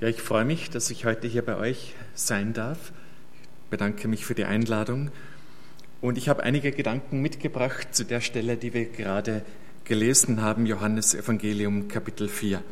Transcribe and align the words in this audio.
Ja, 0.00 0.06
ich 0.06 0.22
freue 0.22 0.44
mich, 0.44 0.70
dass 0.70 0.90
ich 0.90 1.06
heute 1.06 1.26
hier 1.26 1.42
bei 1.44 1.56
euch 1.56 1.96
sein 2.14 2.52
darf. 2.52 2.92
Ich 3.64 3.70
bedanke 3.70 4.06
mich 4.06 4.24
für 4.24 4.36
die 4.36 4.44
Einladung. 4.44 5.10
Und 6.00 6.16
ich 6.16 6.28
habe 6.28 6.44
einige 6.44 6.70
Gedanken 6.70 7.20
mitgebracht 7.20 7.96
zu 7.96 8.04
der 8.04 8.20
Stelle, 8.20 8.56
die 8.56 8.72
wir 8.72 8.84
gerade 8.84 9.42
gelesen 9.82 10.40
haben, 10.40 10.66
Johannes 10.66 11.16
Evangelium 11.16 11.88
Kapitel 11.88 12.28
4. 12.28 12.62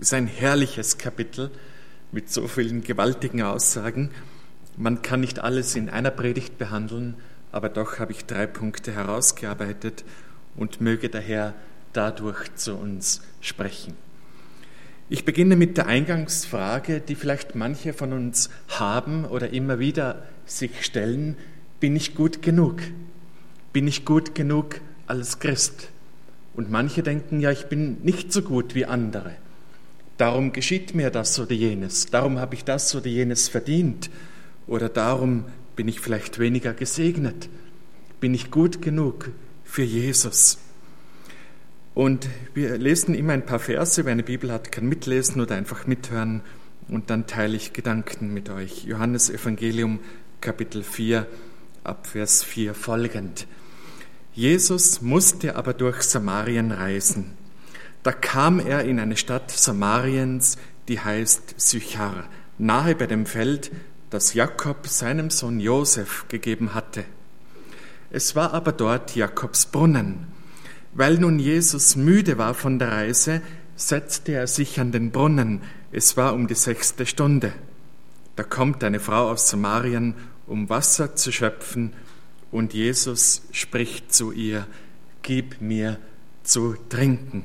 Es 0.00 0.08
ist 0.08 0.14
ein 0.14 0.26
herrliches 0.26 0.98
Kapitel 0.98 1.52
mit 2.10 2.32
so 2.32 2.48
vielen 2.48 2.82
gewaltigen 2.82 3.42
Aussagen. 3.42 4.10
Man 4.76 5.02
kann 5.02 5.20
nicht 5.20 5.38
alles 5.38 5.76
in 5.76 5.88
einer 5.88 6.10
Predigt 6.10 6.58
behandeln, 6.58 7.14
aber 7.52 7.68
doch 7.68 8.00
habe 8.00 8.10
ich 8.10 8.24
drei 8.24 8.48
Punkte 8.48 8.90
herausgearbeitet 8.90 10.04
und 10.56 10.80
möge 10.80 11.10
daher 11.10 11.54
dadurch 11.92 12.52
zu 12.56 12.74
uns 12.74 13.22
sprechen. 13.40 14.05
Ich 15.08 15.24
beginne 15.24 15.54
mit 15.54 15.76
der 15.76 15.86
Eingangsfrage, 15.86 17.00
die 17.00 17.14
vielleicht 17.14 17.54
manche 17.54 17.92
von 17.92 18.12
uns 18.12 18.50
haben 18.68 19.24
oder 19.24 19.50
immer 19.52 19.78
wieder 19.78 20.24
sich 20.46 20.84
stellen. 20.84 21.36
Bin 21.78 21.94
ich 21.94 22.16
gut 22.16 22.42
genug? 22.42 22.80
Bin 23.72 23.86
ich 23.86 24.04
gut 24.04 24.34
genug 24.34 24.80
als 25.06 25.38
Christ? 25.38 25.90
Und 26.56 26.72
manche 26.72 27.04
denken, 27.04 27.38
ja, 27.38 27.52
ich 27.52 27.66
bin 27.66 27.98
nicht 28.02 28.32
so 28.32 28.42
gut 28.42 28.74
wie 28.74 28.84
andere. 28.84 29.30
Darum 30.16 30.52
geschieht 30.52 30.94
mir 30.94 31.10
das 31.10 31.38
oder 31.38 31.52
jenes. 31.52 32.06
Darum 32.06 32.40
habe 32.40 32.56
ich 32.56 32.64
das 32.64 32.92
oder 32.96 33.06
jenes 33.06 33.48
verdient. 33.48 34.10
Oder 34.66 34.88
darum 34.88 35.44
bin 35.76 35.86
ich 35.86 36.00
vielleicht 36.00 36.40
weniger 36.40 36.74
gesegnet. 36.74 37.48
Bin 38.18 38.34
ich 38.34 38.50
gut 38.50 38.82
genug 38.82 39.30
für 39.62 39.84
Jesus? 39.84 40.58
Und 41.96 42.28
wir 42.52 42.76
lesen 42.76 43.14
immer 43.14 43.32
ein 43.32 43.46
paar 43.46 43.58
Verse. 43.58 44.04
Wer 44.04 44.12
eine 44.12 44.22
Bibel 44.22 44.52
hat, 44.52 44.70
kann 44.70 44.84
mitlesen 44.84 45.40
oder 45.40 45.54
einfach 45.54 45.86
mithören. 45.86 46.42
Und 46.88 47.08
dann 47.08 47.26
teile 47.26 47.56
ich 47.56 47.72
Gedanken 47.72 48.34
mit 48.34 48.50
euch. 48.50 48.84
Johannes 48.84 49.30
Evangelium 49.30 50.00
Kapitel 50.42 50.82
4 50.82 51.26
ab 51.84 52.06
Vers 52.06 52.42
4 52.42 52.74
folgend. 52.74 53.46
Jesus 54.34 55.00
musste 55.00 55.56
aber 55.56 55.72
durch 55.72 56.02
Samarien 56.02 56.70
reisen. 56.70 57.32
Da 58.02 58.12
kam 58.12 58.60
er 58.60 58.84
in 58.84 59.00
eine 59.00 59.16
Stadt 59.16 59.50
Samariens, 59.50 60.58
die 60.88 61.00
heißt 61.00 61.54
Sychar, 61.58 62.24
nahe 62.58 62.94
bei 62.94 63.06
dem 63.06 63.24
Feld, 63.24 63.70
das 64.10 64.34
Jakob 64.34 64.86
seinem 64.86 65.30
Sohn 65.30 65.60
Josef 65.60 66.26
gegeben 66.28 66.74
hatte. 66.74 67.04
Es 68.10 68.36
war 68.36 68.52
aber 68.52 68.72
dort 68.72 69.16
Jakobs 69.16 69.64
Brunnen. 69.64 70.35
Weil 70.94 71.18
nun 71.18 71.38
Jesus 71.38 71.96
müde 71.96 72.38
war 72.38 72.54
von 72.54 72.78
der 72.78 72.92
Reise, 72.92 73.42
setzte 73.76 74.32
er 74.32 74.46
sich 74.46 74.80
an 74.80 74.92
den 74.92 75.10
Brunnen. 75.10 75.60
Es 75.92 76.16
war 76.16 76.34
um 76.34 76.46
die 76.46 76.54
sechste 76.54 77.06
Stunde. 77.06 77.52
Da 78.34 78.42
kommt 78.42 78.82
eine 78.82 79.00
Frau 79.00 79.30
aus 79.30 79.48
Samarien, 79.48 80.14
um 80.46 80.68
Wasser 80.68 81.14
zu 81.14 81.32
schöpfen, 81.32 81.92
und 82.52 82.72
Jesus 82.72 83.42
spricht 83.50 84.14
zu 84.14 84.32
ihr, 84.32 84.66
Gib 85.22 85.60
mir 85.60 85.98
zu 86.44 86.76
trinken. 86.88 87.42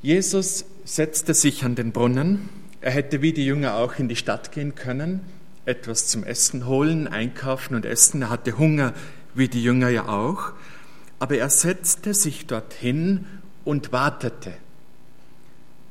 Jesus 0.00 0.64
setzte 0.84 1.34
sich 1.34 1.64
an 1.64 1.74
den 1.74 1.92
Brunnen. 1.92 2.48
Er 2.80 2.92
hätte 2.92 3.20
wie 3.20 3.32
die 3.32 3.44
Jünger 3.44 3.74
auch 3.74 3.98
in 3.98 4.08
die 4.08 4.16
Stadt 4.16 4.52
gehen 4.52 4.74
können, 4.74 5.20
etwas 5.66 6.06
zum 6.06 6.22
Essen 6.22 6.66
holen, 6.66 7.08
einkaufen 7.08 7.74
und 7.74 7.84
essen. 7.84 8.22
Er 8.22 8.30
hatte 8.30 8.58
Hunger, 8.58 8.94
wie 9.34 9.48
die 9.48 9.62
Jünger 9.62 9.88
ja 9.88 10.06
auch 10.06 10.52
aber 11.22 11.36
er 11.36 11.50
setzte 11.50 12.14
sich 12.14 12.46
dorthin 12.48 13.26
und 13.64 13.92
wartete. 13.92 14.54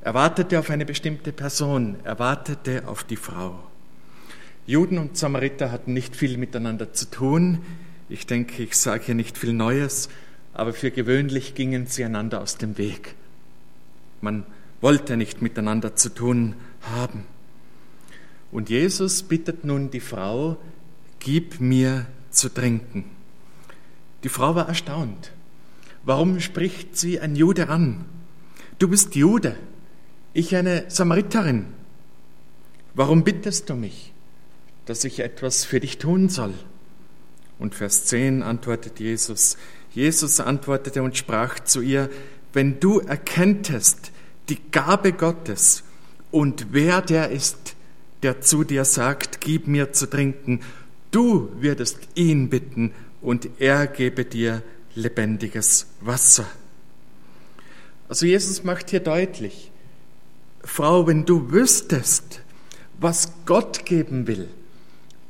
Er 0.01 0.13
wartete 0.13 0.59
auf 0.59 0.69
eine 0.69 0.85
bestimmte 0.85 1.31
Person, 1.31 1.95
er 2.03 2.19
wartete 2.19 2.85
auf 2.85 3.05
die 3.05 3.15
Frau. 3.15 3.57
Juden 4.67 4.97
und 4.97 5.15
Samariter 5.15 5.71
hatten 5.71 5.93
nicht 5.93 6.17
viel 6.17 6.35
miteinander 6.37 6.91
zu 6.91 7.09
tun. 7.09 7.59
Ich 8.09 8.27
denke, 8.27 8.61
ich 8.61 8.75
sage 8.75 9.05
hier 9.05 9.15
nicht 9.15 9.37
viel 9.37 9.53
Neues, 9.53 10.09
aber 10.53 10.73
für 10.73 10.91
gewöhnlich 10.91 11.55
gingen 11.55 11.87
sie 11.87 12.03
einander 12.03 12.41
aus 12.41 12.57
dem 12.57 12.77
Weg. 12.77 13.15
Man 14.19 14.45
wollte 14.81 15.15
nicht 15.15 15.41
miteinander 15.41 15.95
zu 15.95 16.09
tun 16.09 16.55
haben. 16.93 17.23
Und 18.51 18.69
Jesus 18.69 19.23
bittet 19.23 19.63
nun 19.63 19.91
die 19.91 20.01
Frau, 20.01 20.57
gib 21.19 21.61
mir 21.61 22.05
zu 22.31 22.49
trinken. 22.49 23.05
Die 24.23 24.29
Frau 24.29 24.55
war 24.55 24.67
erstaunt. 24.67 25.31
Warum 26.03 26.39
spricht 26.39 26.97
sie 26.97 27.19
ein 27.19 27.35
Jude 27.35 27.69
an? 27.69 28.05
Du 28.79 28.87
bist 28.87 29.15
Jude, 29.15 29.55
ich 30.33 30.55
eine 30.55 30.85
Samariterin. 30.87 31.65
Warum 32.93 33.23
bittest 33.23 33.69
du 33.69 33.75
mich, 33.75 34.13
dass 34.85 35.03
ich 35.03 35.19
etwas 35.19 35.65
für 35.65 35.79
dich 35.79 35.97
tun 35.97 36.29
soll? 36.29 36.53
Und 37.59 37.75
Vers 37.75 38.05
10 38.05 38.41
antwortet 38.41 38.99
Jesus. 38.99 39.57
Jesus 39.93 40.39
antwortete 40.39 41.03
und 41.03 41.15
sprach 41.17 41.59
zu 41.59 41.81
ihr, 41.81 42.09
wenn 42.53 42.79
du 42.79 42.99
erkenntest 42.99 44.11
die 44.49 44.59
Gabe 44.71 45.13
Gottes 45.13 45.83
und 46.31 46.67
wer 46.71 47.01
der 47.01 47.29
ist, 47.29 47.75
der 48.23 48.41
zu 48.41 48.63
dir 48.63 48.85
sagt, 48.85 49.41
gib 49.41 49.67
mir 49.67 49.93
zu 49.93 50.09
trinken, 50.09 50.61
du 51.11 51.51
würdest 51.59 51.99
ihn 52.15 52.49
bitten 52.49 52.93
und 53.21 53.49
er 53.59 53.87
gebe 53.87 54.25
dir 54.25 54.63
lebendiges 54.95 55.87
Wasser. 56.01 56.45
Also 58.09 58.25
Jesus 58.25 58.63
macht 58.63 58.89
hier 58.89 58.99
deutlich, 58.99 59.71
Frau, 60.63 61.07
wenn 61.07 61.25
du 61.25 61.51
wüsstest, 61.51 62.41
was 62.99 63.31
Gott 63.45 63.85
geben 63.85 64.27
will 64.27 64.47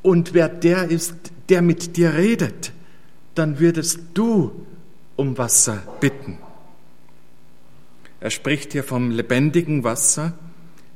und 0.02 0.34
wer 0.34 0.50
der 0.50 0.90
ist, 0.90 1.16
der 1.50 1.62
mit 1.62 1.96
dir 1.96 2.16
redet, 2.16 2.72
dann 3.36 3.60
würdest 3.60 4.00
du 4.14 4.52
um 5.16 5.38
Wasser 5.38 5.84
bitten. 6.00 6.38
Er 8.20 8.30
spricht 8.30 8.74
hier 8.74 8.84
vom 8.84 9.12
lebendigen 9.12 9.84
Wasser, 9.84 10.34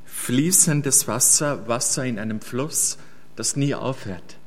fließendes 0.06 1.08
Wasser, 1.08 1.68
Wasser 1.68 2.06
in 2.06 2.20
einem 2.20 2.42
Fluss, 2.42 2.98
das 3.36 3.56
nie 3.56 3.74
aufhört 3.74 4.38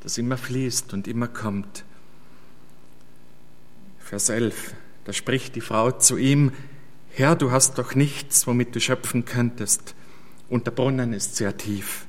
das 0.00 0.18
immer 0.18 0.36
fließt 0.36 0.92
und 0.92 1.06
immer 1.06 1.28
kommt. 1.28 1.84
Vers 3.98 4.28
11, 4.28 4.74
da 5.04 5.12
spricht 5.12 5.54
die 5.54 5.60
Frau 5.60 5.92
zu 5.92 6.16
ihm, 6.16 6.52
Herr, 7.12 7.36
du 7.36 7.50
hast 7.50 7.78
doch 7.78 7.94
nichts, 7.94 8.46
womit 8.46 8.74
du 8.74 8.80
schöpfen 8.80 9.24
könntest, 9.24 9.94
und 10.48 10.66
der 10.66 10.72
Brunnen 10.72 11.12
ist 11.12 11.36
sehr 11.36 11.56
tief. 11.56 12.06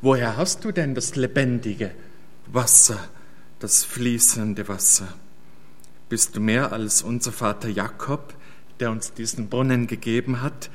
Woher 0.00 0.36
hast 0.36 0.64
du 0.64 0.70
denn 0.70 0.94
das 0.94 1.16
lebendige 1.16 1.92
Wasser, 2.46 2.98
das 3.58 3.84
fließende 3.84 4.68
Wasser? 4.68 5.08
Bist 6.08 6.36
du 6.36 6.40
mehr 6.40 6.72
als 6.72 7.02
unser 7.02 7.32
Vater 7.32 7.68
Jakob, 7.68 8.34
der 8.80 8.90
uns 8.90 9.12
diesen 9.12 9.48
Brunnen 9.48 9.86
gegeben 9.86 10.40
hat, 10.40 10.70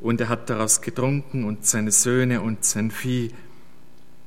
und 0.00 0.20
er 0.20 0.28
hat 0.28 0.48
daraus 0.48 0.80
getrunken 0.80 1.44
und 1.44 1.66
seine 1.66 1.90
Söhne 1.90 2.40
und 2.40 2.64
sein 2.64 2.90
Vieh 2.90 3.32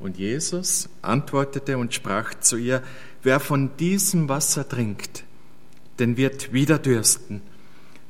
und 0.01 0.17
Jesus 0.17 0.89
antwortete 1.01 1.77
und 1.77 1.93
sprach 1.93 2.33
zu 2.39 2.57
ihr, 2.57 2.81
wer 3.23 3.39
von 3.39 3.75
diesem 3.77 4.29
Wasser 4.29 4.67
trinkt, 4.67 5.23
den 5.99 6.17
wird 6.17 6.53
wieder 6.53 6.79
dürsten. 6.79 7.41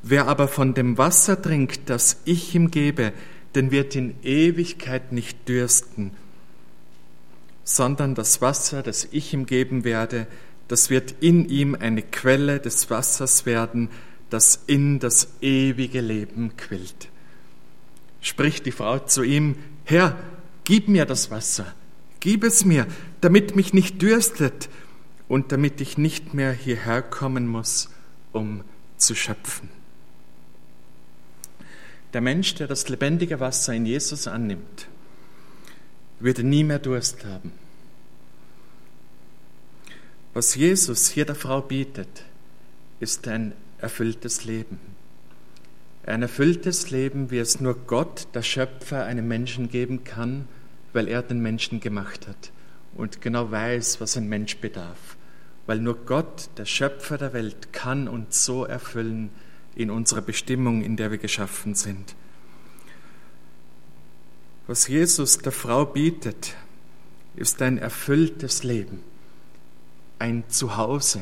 Wer 0.02 0.28
aber 0.28 0.47
von 0.47 0.74
dem 0.74 0.97
Wasser 0.97 1.41
trinkt, 1.41 1.90
das 1.90 2.22
ich 2.25 2.56
ihm 2.56 2.72
gebe, 2.72 3.13
den 3.53 3.72
wird 3.72 3.96
in 3.96 4.16
Ewigkeit 4.24 5.12
nicht 5.12 5.47
dürsten, 5.47 6.12
sondern 7.63 8.16
das 8.16 8.41
Wasser, 8.41 8.81
das 8.81 9.08
ich 9.12 9.34
ihm 9.34 9.46
geben 9.46 9.84
werde, 9.84 10.25
das 10.68 10.90
wird 10.90 11.16
in 11.19 11.50
ihm 11.50 11.75
eine 11.75 12.02
Quelle 12.02 12.59
des 12.59 12.90
Wassers 12.90 13.46
werden, 13.46 13.90
das 14.29 14.64
in 14.67 14.99
das 14.99 15.28
ewige 15.41 15.99
Leben 15.99 16.55
quillt. 16.55 17.09
Spricht 18.22 18.66
die 18.66 18.72
Frau 18.72 18.99
zu 18.99 19.23
ihm, 19.23 19.55
Herr, 19.84 20.16
gib 20.64 20.87
mir 20.87 21.05
das 21.05 21.29
Wasser 21.29 21.73
Gib 22.22 22.44
es 22.44 22.64
mir, 22.64 22.88
damit 23.20 23.56
mich 23.56 23.73
nicht 23.73 24.02
dürstet 24.02 24.70
und 25.28 25.52
damit 25.52 25.82
ich 25.82 25.97
nicht 25.97 26.34
mehr 26.34 26.53
hierher 26.53 27.02
kommen 27.02 27.47
muss, 27.47 27.90
um 28.32 28.64
zu 28.97 29.16
schöpfen. 29.16 29.70
Der 32.14 32.22
Mensch, 32.22 32.56
der 32.56 32.68
das 32.68 32.90
lebendige 32.90 33.40
Wasser 33.40 33.73
in 33.73 33.85
Jesus 33.85 34.28
annimmt, 34.28 34.88
würde 36.20 36.44
nie 36.44 36.64
mehr 36.64 36.79
Durst 36.79 37.26
haben. 37.26 37.52
Was 40.34 40.56
Jesus 40.56 41.09
hier 41.09 41.26
der 41.26 41.35
Frau 41.35 41.62
bietet, 41.62 42.23
ist 43.00 43.28
ein 43.28 43.53
erfülltes 43.79 44.46
Leben. 44.46 44.79
Ein 46.06 46.22
erfülltes 46.22 46.91
Leben, 46.91 47.32
wie 47.32 47.40
es 47.40 47.59
nur 47.59 47.76
Gott, 47.76 48.28
der 48.34 48.44
Schöpfer, 48.44 49.06
einem 49.06 49.28
Menschen 49.28 49.70
geben 49.70 50.03
kann, 50.03 50.47
weil 50.93 51.08
er 51.08 51.22
den 51.22 51.41
Menschen 51.41 51.79
gemacht 51.79 52.28
hat 52.28 52.52
und 52.96 53.22
genau 53.22 53.52
weiß, 53.52 54.02
was 54.02 54.17
ein 54.17 54.28
Mensch 54.28 54.58
bedarf. 54.58 55.17
Weil 55.66 55.79
nur 55.79 55.96
Gott, 56.05 56.49
der 56.58 56.66
Schöpfer 56.66 57.17
der 57.17 57.34
Welt, 57.34 57.72
kann 57.72 58.08
uns 58.08 58.46
so 58.46 58.66
erfüllen 58.66 59.29
in 59.76 59.90
unserer 59.90 60.22
Bestimmung, 60.22 60.84
in 60.84 60.97
der 60.97 61.11
wir 61.11 61.17
geschaffen 61.17 61.76
sind. 61.76 62.16
Was 64.67 64.88
Jesus 64.88 65.38
der 65.40 65.52
Frau 65.52 65.85
bietet, 65.85 66.55
ist 67.35 67.61
ein 67.61 67.78
erfülltes 67.78 68.64
Leben, 68.64 68.99
ein 70.20 70.44
Zuhause, 70.49 71.22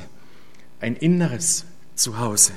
ein 0.80 0.96
inneres 0.96 1.66
Zuhause. 1.96 2.54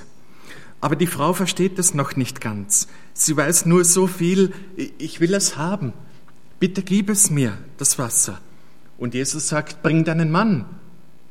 Aber 0.81 0.97
die 0.97 1.07
Frau 1.07 1.33
versteht 1.33 1.79
es 1.79 1.95
noch 1.95 2.17
nicht 2.17 2.41
ganz. 2.41 2.89
Sie 3.15 3.37
weiß 3.37 3.67
nur 3.67 3.85
so 3.85 4.07
viel, 4.07 4.53
ich 4.99 5.21
will 5.21 5.35
es 5.35 5.57
haben. 5.57 5.93
Bitte 6.63 6.85
gib 6.85 7.11
es 7.11 7.29
mir, 7.29 7.59
das 7.77 7.99
Wasser. 7.99 8.41
Und 8.97 9.15
Jesus 9.15 9.49
sagt, 9.49 9.83
bring 9.83 10.05
deinen 10.05 10.31
Mann. 10.31 10.65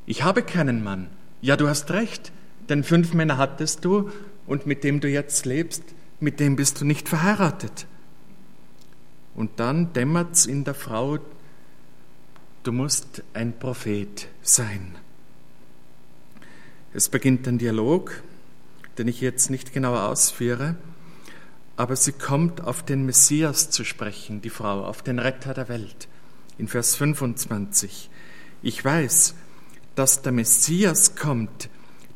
Ich 0.06 0.24
habe 0.24 0.44
keinen 0.44 0.84
Mann. 0.84 1.08
Ja, 1.40 1.56
du 1.56 1.70
hast 1.70 1.90
recht, 1.92 2.34
denn 2.68 2.84
fünf 2.84 3.14
Männer 3.14 3.38
hattest 3.38 3.86
du 3.86 4.12
und 4.46 4.66
mit 4.66 4.84
dem 4.84 5.00
du 5.00 5.08
jetzt 5.08 5.46
lebst, 5.46 5.84
mit 6.20 6.42
dem 6.42 6.58
bist 6.58 6.82
du 6.82 6.86
nicht 6.86 7.08
verheiratet. 7.08 7.88
Und 9.34 9.52
dann 9.56 9.94
dämmert 9.94 10.34
es 10.34 10.48
in 10.48 10.66
der 10.66 10.74
Frau, 10.74 11.20
du 12.64 12.74
musst 12.74 13.24
ein 13.34 13.58
Prophet 13.58 14.28
sein. 14.42 14.96
Es 16.94 17.08
beginnt 17.08 17.48
ein 17.48 17.58
Dialog, 17.58 18.22
den 18.98 19.08
ich 19.08 19.22
jetzt 19.22 19.50
nicht 19.50 19.72
genauer 19.72 20.10
ausführe, 20.10 20.76
aber 21.78 21.96
sie 21.96 22.12
kommt 22.12 22.62
auf 22.62 22.84
den 22.84 23.06
Messias 23.06 23.70
zu 23.70 23.84
sprechen, 23.84 24.42
die 24.42 24.50
Frau, 24.50 24.86
auf 24.86 25.02
den 25.02 25.20
Retter 25.20 25.54
der 25.54 25.70
Welt. 25.70 26.08
In 26.58 26.68
Vers 26.68 26.96
25. 26.96 28.10
Ich 28.62 28.84
weiß, 28.84 29.36
dass 29.96 30.22
der 30.22 30.32
Messias 30.32 31.16
kommt, 31.16 31.70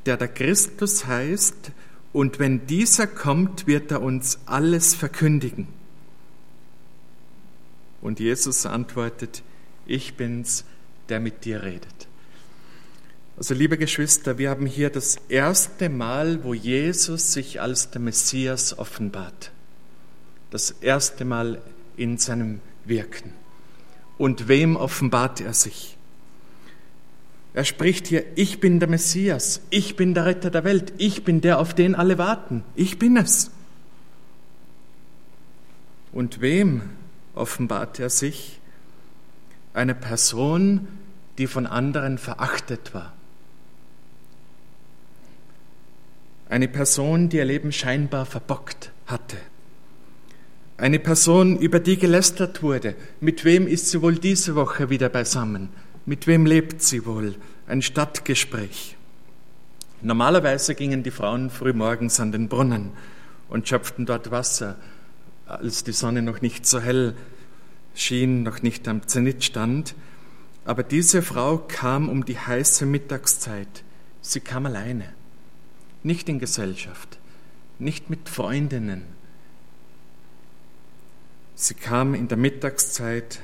der 0.06 0.18
der 0.18 0.28
Christus 0.28 1.06
heißt, 1.06 1.72
und 2.14 2.40
wenn 2.40 2.66
dieser 2.66 3.08
kommt, 3.08 3.68
wird 3.68 3.92
er 3.92 4.02
uns 4.02 4.40
alles 4.46 4.96
verkündigen. 4.96 5.68
Und 8.02 8.22
Jesus 8.22 8.66
antwortet, 8.66 9.44
ich 9.86 10.16
bin's, 10.16 10.64
der 11.10 11.20
mit 11.20 11.44
dir 11.44 11.64
redet. 11.64 12.08
Also 13.38 13.54
liebe 13.54 13.78
Geschwister, 13.78 14.38
wir 14.38 14.50
haben 14.50 14.66
hier 14.66 14.90
das 14.90 15.18
erste 15.28 15.90
Mal, 15.90 16.46
wo 16.46 16.54
Jesus 16.54 17.34
sich 17.34 17.60
als 17.60 17.92
der 17.92 18.00
Messias 18.00 18.78
offenbart. 18.78 19.52
Das 20.52 20.72
erste 20.72 21.26
Mal 21.26 21.62
in 21.98 22.18
seinem 22.18 22.62
Wirken. 22.86 23.34
Und 24.18 24.48
wem 24.48 24.78
offenbart 24.78 25.42
er 25.42 25.54
sich? 25.54 25.98
Er 27.54 27.66
spricht 27.66 28.08
hier, 28.08 28.24
ich 28.36 28.62
bin 28.62 28.80
der 28.80 28.88
Messias, 28.88 29.62
ich 29.70 29.98
bin 29.98 30.14
der 30.14 30.26
Retter 30.26 30.50
der 30.50 30.64
Welt, 30.64 30.94
ich 30.98 31.26
bin 31.26 31.42
der, 31.42 31.60
auf 31.60 31.74
den 31.74 31.94
alle 31.94 32.18
warten, 32.18 32.64
ich 32.76 33.00
bin 33.00 33.18
es. 33.18 33.52
Und 36.14 36.40
wem 36.40 36.84
offenbart 37.34 38.00
er 38.00 38.10
sich? 38.10 38.62
Eine 39.74 39.96
Person, 39.96 40.88
die 41.38 41.48
von 41.48 41.66
anderen 41.66 42.18
verachtet 42.18 42.94
war. 42.94 43.15
Eine 46.48 46.68
Person, 46.68 47.30
die 47.30 47.38
ihr 47.38 47.46
Leben 47.46 47.72
scheinbar 47.72 48.26
verbockt 48.26 48.92
hatte. 49.08 49.38
Eine 50.78 51.00
Person, 51.00 51.58
über 51.58 51.80
die 51.80 51.98
gelästert 51.98 52.62
wurde. 52.62 52.96
Mit 53.20 53.46
wem 53.46 53.66
ist 53.66 53.90
sie 53.90 54.02
wohl 54.02 54.16
diese 54.16 54.56
Woche 54.56 54.90
wieder 54.90 55.10
beisammen? 55.10 55.70
Mit 56.06 56.28
wem 56.28 56.46
lebt 56.46 56.82
sie 56.82 57.06
wohl? 57.06 57.36
Ein 57.68 57.82
Stadtgespräch. 57.82 58.96
Normalerweise 60.02 60.76
gingen 60.76 61.02
die 61.02 61.12
Frauen 61.12 61.50
früh 61.50 61.74
morgens 61.74 62.20
an 62.20 62.32
den 62.32 62.48
Brunnen 62.48 62.92
und 63.50 63.68
schöpften 63.68 64.06
dort 64.06 64.30
Wasser, 64.30 64.76
als 65.48 65.84
die 65.84 65.94
Sonne 65.94 66.22
noch 66.22 66.42
nicht 66.42 66.68
so 66.68 66.80
hell 66.80 67.16
schien, 67.96 68.44
noch 68.44 68.62
nicht 68.62 68.88
am 68.88 69.08
Zenit 69.08 69.44
stand. 69.44 69.96
Aber 70.64 70.84
diese 70.84 71.24
Frau 71.24 71.58
kam 71.58 72.10
um 72.10 72.24
die 72.24 72.38
heiße 72.38 72.86
Mittagszeit. 72.86 73.84
Sie 74.22 74.42
kam 74.42 74.68
alleine, 74.68 75.06
nicht 76.06 76.30
in 76.30 76.40
Gesellschaft, 76.40 77.18
nicht 77.80 78.10
mit 78.10 78.30
Freundinnen. 78.30 79.02
Sie 81.56 81.74
kam 81.74 82.14
in 82.14 82.28
der 82.28 82.38
Mittagszeit 82.38 83.40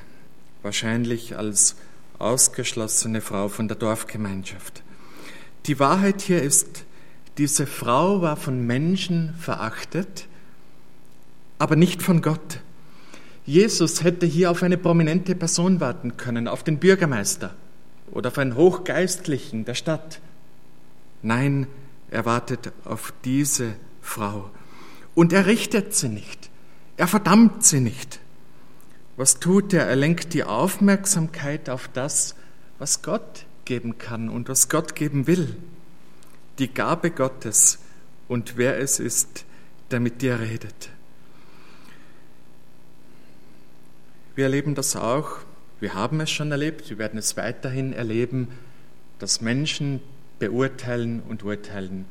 wahrscheinlich 0.62 1.36
als 1.36 1.76
ausgeschlossene 2.18 3.20
Frau 3.20 3.48
von 3.48 3.66
der 3.66 3.76
Dorfgemeinschaft. 3.76 4.82
Die 5.66 5.80
Wahrheit 5.80 6.22
hier 6.22 6.40
ist, 6.40 6.84
diese 7.38 7.66
Frau 7.66 8.22
war 8.22 8.36
von 8.36 8.64
Menschen 8.64 9.34
verachtet, 9.40 10.26
aber 11.58 11.74
nicht 11.74 12.00
von 12.00 12.22
Gott. 12.22 12.60
Jesus 13.44 14.04
hätte 14.04 14.26
hier 14.26 14.50
auf 14.50 14.62
eine 14.62 14.78
prominente 14.78 15.34
Person 15.34 15.80
warten 15.80 16.16
können, 16.16 16.46
auf 16.46 16.62
den 16.62 16.78
Bürgermeister 16.78 17.54
oder 18.12 18.28
auf 18.28 18.38
einen 18.38 18.54
Hochgeistlichen 18.54 19.64
der 19.64 19.74
Stadt. 19.74 20.20
Nein, 21.22 21.66
er 22.12 22.26
wartet 22.26 22.72
auf 22.84 23.14
diese 23.24 23.74
Frau. 24.02 24.50
Und 25.14 25.32
er 25.32 25.46
richtet 25.46 25.94
sie 25.94 26.10
nicht. 26.10 26.50
Er 26.98 27.08
verdammt 27.08 27.64
sie 27.64 27.80
nicht. 27.80 28.20
Was 29.16 29.40
tut 29.40 29.72
er? 29.72 29.86
Er 29.86 29.96
lenkt 29.96 30.34
die 30.34 30.44
Aufmerksamkeit 30.44 31.70
auf 31.70 31.88
das, 31.88 32.34
was 32.78 33.00
Gott 33.00 33.46
geben 33.64 33.96
kann 33.96 34.28
und 34.28 34.50
was 34.50 34.68
Gott 34.68 34.94
geben 34.94 35.26
will. 35.26 35.56
Die 36.58 36.72
Gabe 36.72 37.10
Gottes 37.10 37.78
und 38.28 38.58
wer 38.58 38.78
es 38.78 39.00
ist, 39.00 39.46
der 39.90 40.00
mit 40.00 40.20
dir 40.20 40.38
redet. 40.38 40.90
Wir 44.34 44.44
erleben 44.44 44.74
das 44.74 44.96
auch, 44.96 45.38
wir 45.80 45.94
haben 45.94 46.20
es 46.20 46.30
schon 46.30 46.50
erlebt, 46.50 46.90
wir 46.90 46.98
werden 46.98 47.18
es 47.18 47.38
weiterhin 47.38 47.94
erleben, 47.94 48.48
dass 49.18 49.40
Menschen 49.40 50.00
beurteilen 50.42 51.22
und 51.28 51.44
urteilen. 51.44 52.04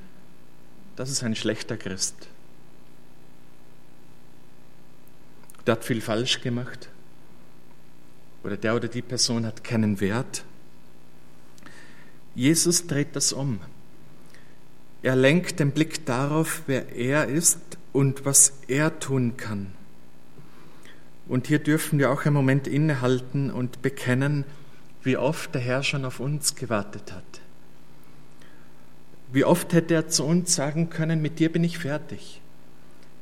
Das 0.96 1.10
ist 1.10 1.22
ein 1.22 1.36
schlechter 1.36 1.76
Christ. 1.76 2.16
Der 5.68 5.74
hat 5.74 5.84
viel 5.84 6.00
falsch 6.00 6.40
gemacht 6.40 6.88
oder 8.44 8.56
der 8.56 8.74
oder 8.74 8.88
die 8.88 9.02
Person 9.02 9.46
hat 9.46 9.66
keinen 9.66 10.00
Wert. 10.00 10.46
Jesus 12.34 12.88
dreht 12.88 13.18
das 13.18 13.34
um. 13.34 13.60
Er 15.04 15.18
lenkt 15.18 15.60
den 15.60 15.72
Blick 15.72 16.06
darauf, 16.06 16.62
wer 16.68 16.96
er 16.96 17.28
ist 17.28 17.60
und 17.92 18.24
was 18.24 18.54
er 18.70 18.98
tun 19.02 19.36
kann. 19.36 19.74
Und 21.28 21.48
hier 21.48 21.60
dürfen 21.60 22.00
wir 22.00 22.12
auch 22.12 22.26
einen 22.26 22.34
Moment 22.34 22.66
innehalten 22.66 23.52
und 23.52 23.82
bekennen, 23.82 24.46
wie 25.04 25.18
oft 25.18 25.54
der 25.54 25.62
Herr 25.62 25.84
schon 25.84 26.06
auf 26.06 26.22
uns 26.22 26.56
gewartet 26.56 27.12
hat. 27.12 27.41
Wie 29.32 29.46
oft 29.46 29.74
hätte 29.74 29.94
er 29.94 30.08
zu 30.08 30.26
uns 30.26 30.56
sagen 30.56 30.90
können, 30.90 31.22
mit 31.22 31.40
dir 31.40 31.52
bin 31.52 31.64
ich 31.64 31.78
fertig, 31.78 32.42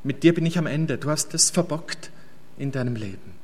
mit 0.03 0.23
dir 0.23 0.33
bin 0.33 0.45
ich 0.45 0.57
am 0.57 0.65
Ende, 0.65 0.97
du 0.97 1.09
hast 1.09 1.33
es 1.33 1.49
verbockt 1.49 2.11
in 2.57 2.71
deinem 2.71 2.95
Leben. 2.95 3.39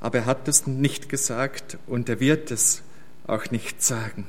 aber 0.00 0.20
er 0.20 0.26
hat 0.26 0.48
es 0.48 0.66
nicht 0.66 1.08
gesagt 1.08 1.78
und 1.86 2.08
er 2.08 2.20
wird 2.20 2.50
es 2.50 2.82
auch 3.26 3.50
nicht 3.50 3.82
sagen. 3.82 4.26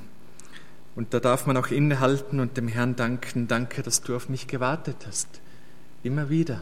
Und 0.95 1.13
da 1.13 1.21
darf 1.21 1.47
man 1.47 1.55
auch 1.55 1.67
innehalten 1.67 2.41
und 2.41 2.57
dem 2.57 2.67
Herrn 2.67 2.97
danken, 2.97 3.47
danke, 3.47 3.81
dass 3.81 4.01
du 4.01 4.15
auf 4.15 4.27
mich 4.27 4.47
gewartet 4.47 4.97
hast, 5.07 5.27
immer 6.03 6.29
wieder. 6.29 6.61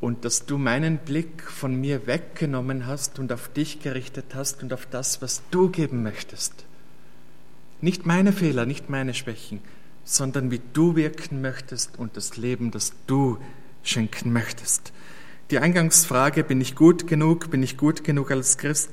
Und 0.00 0.24
dass 0.24 0.46
du 0.46 0.58
meinen 0.58 0.98
Blick 0.98 1.42
von 1.42 1.74
mir 1.74 2.06
weggenommen 2.06 2.86
hast 2.86 3.18
und 3.18 3.32
auf 3.32 3.48
dich 3.48 3.80
gerichtet 3.80 4.26
hast 4.34 4.62
und 4.62 4.72
auf 4.72 4.86
das, 4.86 5.20
was 5.20 5.42
du 5.50 5.68
geben 5.70 6.04
möchtest. 6.04 6.64
Nicht 7.80 8.06
meine 8.06 8.32
Fehler, 8.32 8.66
nicht 8.66 8.90
meine 8.90 9.14
Schwächen, 9.14 9.60
sondern 10.04 10.50
wie 10.50 10.60
du 10.72 10.96
wirken 10.96 11.40
möchtest 11.40 11.98
und 11.98 12.16
das 12.16 12.36
Leben, 12.36 12.70
das 12.70 12.92
du 13.06 13.38
schenken 13.82 14.32
möchtest. 14.32 14.92
Die 15.50 15.58
Eingangsfrage, 15.58 16.44
bin 16.44 16.60
ich 16.60 16.74
gut 16.74 17.06
genug, 17.06 17.50
bin 17.50 17.62
ich 17.62 17.76
gut 17.76 18.04
genug 18.04 18.30
als 18.30 18.58
Christ? 18.58 18.90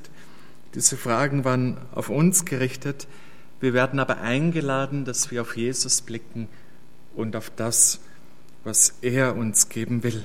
Diese 0.73 0.97
Fragen 0.97 1.43
waren 1.43 1.77
auf 1.93 2.09
uns 2.09 2.45
gerichtet. 2.45 3.07
Wir 3.59 3.73
werden 3.73 3.99
aber 3.99 4.21
eingeladen, 4.21 5.05
dass 5.05 5.31
wir 5.31 5.41
auf 5.41 5.57
Jesus 5.57 6.01
blicken 6.01 6.47
und 7.15 7.35
auf 7.35 7.49
das, 7.55 7.99
was 8.63 8.95
er 9.01 9.35
uns 9.35 9.69
geben 9.69 10.03
will. 10.03 10.23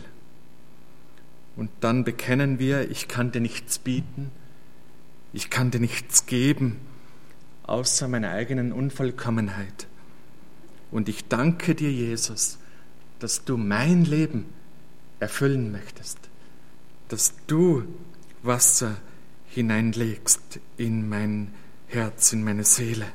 Und 1.56 1.70
dann 1.80 2.04
bekennen 2.04 2.58
wir, 2.58 2.90
ich 2.90 3.08
kann 3.08 3.32
dir 3.32 3.40
nichts 3.40 3.78
bieten, 3.78 4.30
ich 5.32 5.50
kann 5.50 5.70
dir 5.70 5.80
nichts 5.80 6.26
geben, 6.26 6.76
außer 7.70 8.08
meiner 8.08 8.30
eigenen 8.30 8.72
Unvollkommenheit. 8.72 9.86
Und 10.90 11.08
ich 11.08 11.28
danke 11.28 11.74
dir, 11.74 11.90
Jesus, 11.90 12.58
dass 13.20 13.44
du 13.44 13.56
mein 13.56 14.04
Leben 14.04 14.46
erfüllen 15.20 15.70
möchtest, 15.70 16.18
dass 17.08 17.34
du 17.46 17.84
Wasser 18.42 18.96
hineinlegst 19.48 20.58
in 20.76 21.08
mein 21.08 21.52
Herz, 21.86 22.32
in 22.32 22.42
meine 22.42 22.64
Seele. 22.64 23.06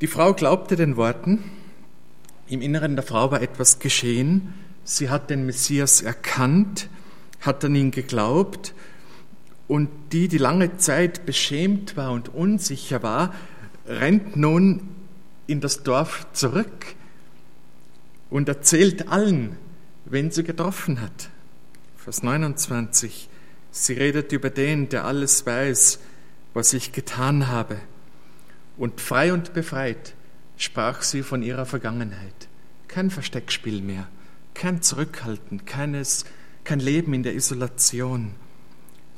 Die 0.00 0.06
Frau 0.06 0.34
glaubte 0.34 0.76
den 0.76 0.96
Worten, 0.96 1.42
im 2.46 2.62
Inneren 2.62 2.94
der 2.94 3.04
Frau 3.04 3.30
war 3.30 3.42
etwas 3.42 3.78
geschehen, 3.78 4.54
sie 4.84 5.10
hat 5.10 5.30
den 5.30 5.46
Messias 5.46 6.00
erkannt, 6.00 6.88
hat 7.40 7.64
an 7.64 7.74
ihn 7.74 7.90
geglaubt 7.90 8.74
und 9.68 9.90
die, 10.12 10.28
die 10.28 10.38
lange 10.38 10.78
Zeit 10.78 11.26
beschämt 11.26 11.96
war 11.96 12.12
und 12.12 12.30
unsicher 12.30 13.02
war, 13.02 13.34
rennt 13.86 14.36
nun 14.36 14.88
in 15.46 15.60
das 15.60 15.82
Dorf 15.82 16.26
zurück 16.32 16.94
und 18.30 18.48
erzählt 18.48 19.08
allen, 19.08 19.56
wen 20.06 20.30
sie 20.30 20.42
getroffen 20.42 21.00
hat. 21.00 21.30
Vers 21.96 22.22
29. 22.22 23.28
Sie 23.70 23.92
redet 23.92 24.32
über 24.32 24.50
den, 24.50 24.88
der 24.88 25.04
alles 25.04 25.44
weiß, 25.44 26.00
was 26.54 26.72
ich 26.72 26.92
getan 26.92 27.48
habe. 27.48 27.76
Und 28.78 29.00
frei 29.00 29.32
und 29.32 29.52
befreit 29.52 30.14
sprach 30.56 31.02
sie 31.02 31.22
von 31.22 31.42
ihrer 31.42 31.66
Vergangenheit. 31.66 32.48
Kein 32.88 33.10
Versteckspiel 33.10 33.82
mehr, 33.82 34.08
kein 34.54 34.80
Zurückhalten, 34.80 35.66
keines, 35.66 36.24
kein 36.64 36.80
Leben 36.80 37.12
in 37.12 37.22
der 37.22 37.34
Isolation. 37.34 38.34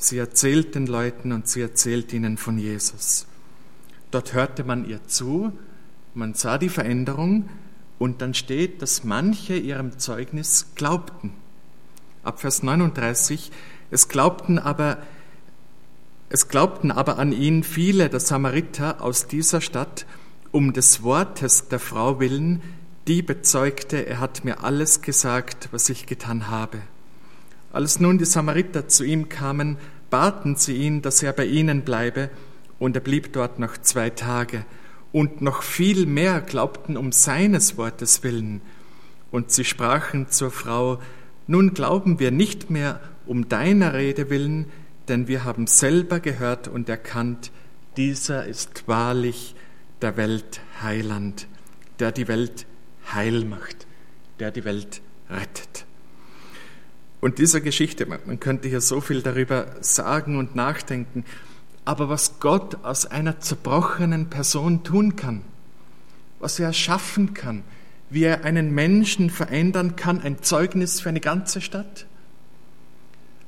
Sie 0.03 0.17
erzählt 0.17 0.75
den 0.75 0.87
Leuten 0.87 1.31
und 1.31 1.47
sie 1.47 1.61
erzählt 1.61 2.15
ihnen 2.15 2.39
von 2.39 2.57
Jesus. 2.57 3.27
Dort 4.11 4.33
hörte 4.33 4.65
man 4.65 4.89
ihr 4.89 5.07
zu, 5.07 5.53
man 6.15 6.33
sah 6.33 6.57
die 6.57 6.71
Veränderung 6.71 7.51
und 7.99 8.23
dann 8.23 8.33
steht, 8.33 8.81
dass 8.81 9.05
manche 9.05 9.57
ihrem 9.57 9.99
Zeugnis 9.99 10.69
glaubten. 10.75 11.35
Ab 12.25 12.41
Vers 12.41 12.63
39, 12.63 13.53
es 13.91 14.09
glaubten 14.09 14.59
aber, 14.59 15.03
es 16.31 16.49
glaubten 16.49 16.91
aber 16.91 17.19
an 17.19 17.31
ihn 17.31 17.63
viele 17.63 18.09
der 18.09 18.21
Samariter 18.21 19.03
aus 19.03 19.27
dieser 19.27 19.61
Stadt, 19.61 20.07
um 20.51 20.73
des 20.73 21.03
Wortes 21.03 21.69
der 21.69 21.79
Frau 21.79 22.21
willen, 22.21 22.63
die 23.07 23.21
bezeugte, 23.21 24.07
er 24.07 24.19
hat 24.19 24.45
mir 24.47 24.65
alles 24.65 25.03
gesagt, 25.03 25.69
was 25.73 25.91
ich 25.91 26.07
getan 26.07 26.49
habe. 26.49 26.79
Als 27.73 28.01
nun 28.01 28.19
die 28.19 28.25
Samariter 28.25 28.89
zu 28.89 29.05
ihm 29.05 29.29
kamen, 29.29 29.77
baten 30.11 30.57
sie 30.57 30.77
ihn, 30.77 31.03
dass 31.03 31.23
er 31.23 31.33
bei 31.33 31.47
ihnen 31.47 31.83
bleibe, 31.83 32.31
und 32.79 32.97
er 32.97 33.03
blieb 33.03 33.33
dort 33.33 33.59
noch 33.59 33.77
zwei 33.79 34.11
Tage. 34.11 34.65
Und 35.13 35.43
noch 35.43 35.63
viel 35.63 36.07
mehr 36.07 36.41
glaubten 36.41 36.97
um 36.97 37.13
seines 37.13 37.77
Wortes 37.77 38.23
willen. 38.23 38.63
Und 39.31 39.51
sie 39.51 39.65
sprachen 39.65 40.29
zur 40.31 40.51
Frau, 40.51 40.99
nun 41.47 41.75
glauben 41.75 42.19
wir 42.19 42.31
nicht 42.31 42.71
mehr 42.71 43.01
um 43.27 43.49
deiner 43.49 43.95
Rede 43.95 44.31
willen, 44.31 44.67
denn 45.09 45.29
wir 45.29 45.45
haben 45.45 45.67
selber 45.67 46.21
gehört 46.21 46.69
und 46.69 46.89
erkannt, 46.89 47.51
dieser 47.97 48.47
ist 48.47 48.87
wahrlich 48.87 49.55
der 50.01 50.17
Welt 50.17 50.61
Heiland, 50.83 51.49
der 51.99 52.13
die 52.13 52.29
Welt 52.29 52.67
heil 53.13 53.45
macht, 53.45 53.87
der 54.39 54.51
die 54.51 54.65
Welt 54.65 55.03
rettet. 55.29 55.87
Und 57.21 57.39
dieser 57.39 57.61
Geschichte, 57.61 58.07
man 58.07 58.41
könnte 58.41 58.69
hier 58.69 58.81
so 58.81 59.01
viel 59.01 59.23
darüber 59.23 59.67
sagen 59.81 60.39
und 60.39 60.55
nachdenken, 60.55 61.25
aber 61.85 62.09
was 62.09 62.41
Gott 62.41 62.85
aus 62.85 63.07
einer 63.07 63.41
zerbrochenen 63.41 64.31
Person 64.31 64.85
tun 64.85 65.17
kann, 65.17 65.43
was 66.39 66.59
er 66.59 66.73
schaffen 66.73 67.35
kann, 67.35 67.63
wie 68.09 68.25
er 68.25 68.45
einen 68.45 68.75
Menschen 68.75 69.29
verändern 69.29 69.97
kann, 69.97 70.21
ein 70.21 70.43
Zeugnis 70.43 71.01
für 71.01 71.11
eine 71.11 71.21
ganze 71.21 71.61
Stadt. 71.61 72.07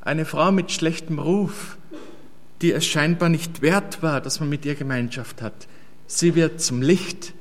Eine 0.02 0.24
Frau 0.24 0.52
mit 0.52 0.70
schlechtem 0.70 1.18
Ruf, 1.18 1.78
die 2.60 2.72
es 2.72 2.86
scheinbar 2.86 3.28
nicht 3.28 3.62
wert 3.62 4.02
war, 4.02 4.20
dass 4.20 4.40
man 4.40 4.48
mit 4.48 4.64
ihr 4.66 4.74
Gemeinschaft 4.74 5.40
hat, 5.40 5.66
sie 6.06 6.34
wird 6.34 6.60
zum 6.60 6.82
Licht 6.82 7.32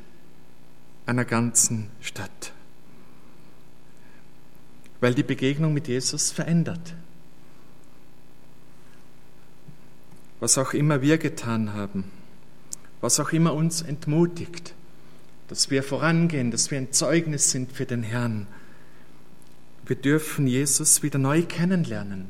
einer 1.05 1.25
ganzen 1.25 1.89
Stadt 1.99 2.53
weil 5.01 5.15
die 5.15 5.23
Begegnung 5.23 5.73
mit 5.73 5.87
Jesus 5.87 6.31
verändert. 6.31 6.93
Was 10.39 10.57
auch 10.57 10.73
immer 10.73 11.01
wir 11.01 11.17
getan 11.17 11.73
haben, 11.73 12.05
was 13.01 13.19
auch 13.19 13.31
immer 13.31 13.53
uns 13.53 13.81
entmutigt, 13.81 14.73
dass 15.49 15.69
wir 15.69 15.83
vorangehen, 15.83 16.51
dass 16.51 16.71
wir 16.71 16.77
ein 16.77 16.93
Zeugnis 16.93 17.51
sind 17.51 17.73
für 17.73 17.85
den 17.85 18.03
Herrn. 18.03 18.47
Wir 19.85 19.95
dürfen 19.95 20.47
Jesus 20.47 21.03
wieder 21.03 21.19
neu 21.19 21.43
kennenlernen, 21.43 22.29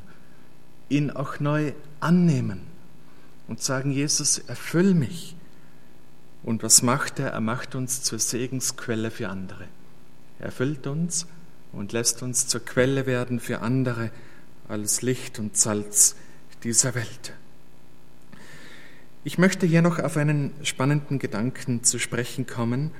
ihn 0.88 1.10
auch 1.10 1.40
neu 1.40 1.72
annehmen 2.00 2.62
und 3.48 3.62
sagen, 3.62 3.92
Jesus, 3.92 4.38
erfüll 4.38 4.94
mich. 4.94 5.36
Und 6.42 6.62
was 6.62 6.82
macht 6.82 7.18
er? 7.18 7.28
Er 7.30 7.40
macht 7.40 7.74
uns 7.74 8.02
zur 8.02 8.18
Segensquelle 8.18 9.10
für 9.10 9.28
andere. 9.28 9.68
Er 10.38 10.46
erfüllt 10.46 10.86
uns 10.86 11.26
und 11.72 11.92
lässt 11.92 12.22
uns 12.22 12.46
zur 12.46 12.64
Quelle 12.64 13.06
werden 13.06 13.40
für 13.40 13.60
andere 13.60 14.10
als 14.68 15.02
Licht 15.02 15.38
und 15.38 15.56
Salz 15.56 16.16
dieser 16.62 16.94
Welt. 16.94 17.34
Ich 19.24 19.38
möchte 19.38 19.66
hier 19.66 19.82
noch 19.82 19.98
auf 19.98 20.16
einen 20.16 20.52
spannenden 20.62 21.18
Gedanken 21.18 21.84
zu 21.84 21.98
sprechen 21.98 22.46
kommen, 22.46 22.90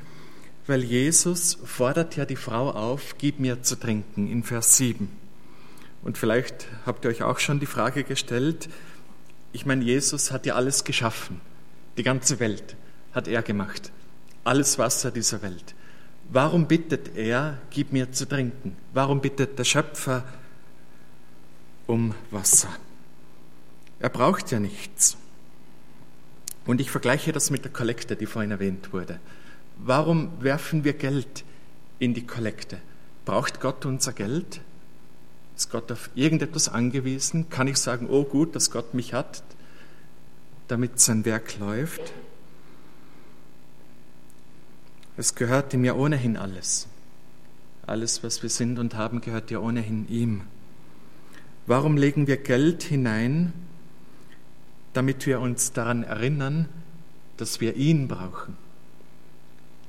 weil 0.67 0.85
Jesus 0.85 1.59
fordert 1.65 2.17
ja 2.17 2.25
die 2.25 2.37
Frau 2.37 2.71
auf, 2.71 3.17
gib 3.19 3.41
mir 3.41 3.63
zu 3.63 3.77
trinken 3.77 4.31
in 4.31 4.45
Vers 4.45 4.77
7. 4.77 5.09
Und 6.03 6.19
vielleicht 6.19 6.67
habt 6.87 7.05
ihr 7.05 7.11
euch 7.11 7.23
auch 7.23 7.39
schon 7.39 7.61
die 7.61 7.67
Frage 7.67 8.05
gestellt, 8.05 8.69
ich 9.55 9.67
meine, 9.67 9.85
Jesus 9.85 10.31
hat 10.31 10.47
ja 10.47 10.55
alles 10.55 10.85
geschaffen, 10.85 11.41
die 11.99 12.03
ganze 12.03 12.41
Welt 12.41 12.75
hat 13.13 13.29
er 13.29 13.43
gemacht, 13.43 13.93
alles 14.45 14.79
Wasser 14.79 15.11
dieser 15.11 15.43
Welt. 15.43 15.75
Warum 16.31 16.67
bittet 16.67 17.17
er, 17.17 17.59
gib 17.71 17.93
mir 17.93 18.13
zu 18.13 18.27
trinken? 18.27 18.77
Warum 18.95 19.21
bittet 19.21 19.59
der 19.59 19.65
Schöpfer 19.65 20.25
um 21.87 22.15
Wasser? 22.31 22.69
Er 24.01 24.09
braucht 24.09 24.51
ja 24.51 24.59
nichts. 24.59 25.17
Und 26.67 26.81
ich 26.81 26.91
vergleiche 26.91 27.33
das 27.33 27.51
mit 27.51 27.65
der 27.65 27.73
Kollekte, 27.73 28.17
die 28.17 28.27
vorhin 28.27 28.51
erwähnt 28.51 28.93
wurde. 28.93 29.21
Warum 29.79 30.31
werfen 30.41 30.85
wir 30.85 30.93
Geld 30.93 31.45
in 31.99 32.15
die 32.15 32.27
Kollekte? 32.27 32.79
Braucht 33.25 33.61
Gott 33.61 33.85
unser 33.85 34.13
Geld? 34.13 34.61
Ist 35.57 35.71
Gott 35.71 35.93
auf 35.93 36.11
irgendetwas 36.15 36.69
angewiesen? 36.69 37.51
Kann 37.51 37.69
ich 37.69 37.77
sagen, 37.77 38.09
oh 38.09 38.25
gut, 38.25 38.57
dass 38.57 38.71
Gott 38.71 38.95
mich 38.95 39.13
hat, 39.13 39.43
damit 40.69 40.99
sein 40.99 41.25
Werk 41.25 41.59
läuft? 41.59 42.13
Es 45.15 45.35
gehört 45.35 45.75
ihm 45.75 45.85
ja 45.85 45.93
ohnehin 45.93 46.39
alles. 46.39 46.89
Alles, 47.87 48.23
was 48.23 48.43
wir 48.43 48.49
sind 48.49 48.79
und 48.79 48.95
haben, 48.95 49.21
gehört 49.21 49.51
ja 49.51 49.59
ohnehin 49.59 50.09
ihm. 50.09 50.43
Warum 51.67 51.99
legen 51.99 52.27
wir 52.27 52.39
Geld 52.39 52.83
hinein, 52.83 53.53
damit 54.95 55.27
wir 55.27 55.41
uns 55.41 55.73
daran 55.73 56.03
erinnern, 56.03 56.67
dass 57.37 57.61
wir 57.61 57.77
ihn 57.77 58.09
brauchen? 58.09 58.57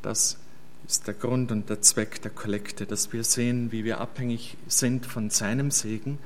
Das 0.01 0.37
ist 0.85 1.07
der 1.07 1.13
Grund 1.13 1.53
und 1.53 1.69
der 1.69 1.81
Zweck 1.81 2.21
der 2.21 2.31
Kollekte, 2.31 2.85
dass 2.85 3.13
wir 3.13 3.23
sehen, 3.23 3.71
wie 3.71 3.85
wir 3.85 4.01
abhängig 4.01 4.57
sind 4.67 5.05
von 5.05 5.29
seinem 5.29 5.71
Segen, 5.71 6.17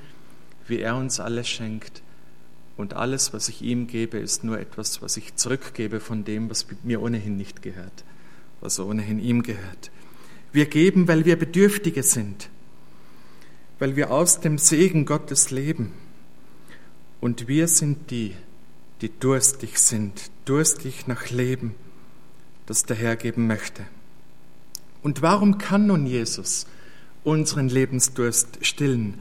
wie 0.68 0.80
er 0.80 0.96
uns 0.96 1.20
alles 1.20 1.48
schenkt. 1.48 2.01
Und 2.77 2.96
alles, 2.96 3.32
was 3.32 3.48
ich 3.48 3.62
ihm 3.62 3.86
gebe, 3.86 4.18
ist 4.18 4.44
nur 4.44 4.60
etwas, 4.60 5.04
was 5.04 5.18
ich 5.18 5.36
zurückgebe 5.36 6.00
von 6.00 6.25
dem, 6.25 6.50
was 6.50 6.66
mir 6.82 7.01
ohnehin 7.01 7.38
nicht 7.38 7.62
gehört 7.62 8.04
was 8.61 8.79
ohnehin 8.79 9.19
ihm 9.19 9.43
gehört. 9.43 9.91
Wir 10.51 10.65
geben, 10.65 11.07
weil 11.07 11.25
wir 11.25 11.35
Bedürftige 11.37 12.03
sind, 12.03 12.49
weil 13.79 13.95
wir 13.95 14.11
aus 14.11 14.39
dem 14.39 14.57
Segen 14.57 15.05
Gottes 15.05 15.51
leben. 15.51 15.91
Und 17.21 17.47
wir 17.47 17.67
sind 17.67 18.11
die, 18.11 18.33
die 19.01 19.11
durstig 19.19 19.77
sind, 19.77 20.31
durstig 20.45 21.07
nach 21.07 21.29
Leben, 21.29 21.75
das 22.65 22.83
der 22.83 22.95
Herr 22.95 23.15
geben 23.15 23.47
möchte. 23.47 23.83
Und 25.03 25.21
warum 25.21 25.57
kann 25.57 25.87
nun 25.87 26.05
Jesus 26.05 26.67
unseren 27.23 27.69
Lebensdurst 27.69 28.65
stillen? 28.65 29.15